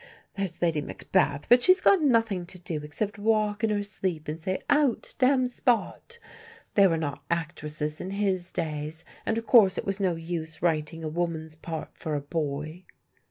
There's 0.33 0.63
Lady 0.63 0.81
Macbeth; 0.81 1.47
but 1.47 1.61
she's 1.61 1.79
got 1.79 2.01
nothing 2.01 2.47
to 2.47 2.57
do 2.57 2.77
except 2.81 3.19
walk 3.19 3.63
in 3.63 3.69
her 3.69 3.83
sleep 3.83 4.27
and 4.27 4.39
say, 4.39 4.59
'Out, 4.67 5.13
damned 5.19 5.51
spot!' 5.51 6.17
There 6.73 6.89
were 6.89 6.97
not 6.97 7.23
actresses 7.29 8.01
in 8.01 8.09
his 8.09 8.49
days, 8.51 9.05
and 9.27 9.37
of 9.37 9.45
course 9.45 9.77
it 9.77 9.85
was 9.85 9.99
no 9.99 10.15
use 10.15 10.59
writing 10.59 11.03
a 11.03 11.07
woman's 11.07 11.55
part 11.55 11.91
for 11.93 12.15
a 12.15 12.19
boy." 12.19 12.85